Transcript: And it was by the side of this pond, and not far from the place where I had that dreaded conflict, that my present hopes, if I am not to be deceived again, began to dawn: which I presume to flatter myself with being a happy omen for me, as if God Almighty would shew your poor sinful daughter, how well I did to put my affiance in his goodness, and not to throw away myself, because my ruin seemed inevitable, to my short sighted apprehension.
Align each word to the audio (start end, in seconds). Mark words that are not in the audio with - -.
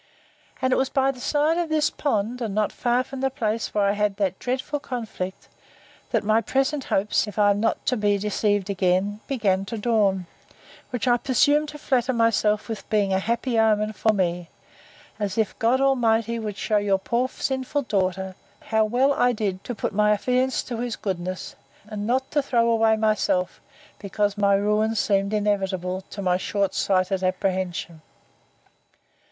And 0.63 0.73
it 0.73 0.77
was 0.77 0.89
by 0.89 1.11
the 1.11 1.19
side 1.19 1.59
of 1.59 1.69
this 1.69 1.91
pond, 1.91 2.41
and 2.41 2.55
not 2.55 2.71
far 2.71 3.03
from 3.03 3.21
the 3.21 3.29
place 3.29 3.71
where 3.71 3.83
I 3.83 3.91
had 3.91 4.15
that 4.17 4.39
dreaded 4.39 4.81
conflict, 4.81 5.47
that 6.09 6.23
my 6.23 6.41
present 6.41 6.85
hopes, 6.85 7.27
if 7.27 7.37
I 7.37 7.51
am 7.51 7.59
not 7.59 7.85
to 7.85 7.95
be 7.95 8.17
deceived 8.17 8.67
again, 8.71 9.19
began 9.27 9.63
to 9.65 9.77
dawn: 9.77 10.25
which 10.89 11.07
I 11.07 11.17
presume 11.17 11.67
to 11.67 11.77
flatter 11.77 12.13
myself 12.13 12.67
with 12.67 12.89
being 12.89 13.13
a 13.13 13.19
happy 13.19 13.59
omen 13.59 13.93
for 13.93 14.11
me, 14.11 14.49
as 15.19 15.37
if 15.37 15.59
God 15.59 15.79
Almighty 15.79 16.39
would 16.39 16.57
shew 16.57 16.79
your 16.79 16.97
poor 16.97 17.29
sinful 17.29 17.83
daughter, 17.83 18.33
how 18.59 18.83
well 18.85 19.13
I 19.13 19.33
did 19.33 19.63
to 19.65 19.75
put 19.75 19.93
my 19.93 20.13
affiance 20.15 20.71
in 20.71 20.81
his 20.81 20.95
goodness, 20.95 21.55
and 21.87 22.07
not 22.07 22.31
to 22.31 22.41
throw 22.41 22.71
away 22.71 22.97
myself, 22.97 23.61
because 23.99 24.35
my 24.35 24.55
ruin 24.55 24.95
seemed 24.95 25.31
inevitable, 25.31 26.01
to 26.09 26.23
my 26.23 26.37
short 26.37 26.73
sighted 26.73 27.21
apprehension. 27.23 28.01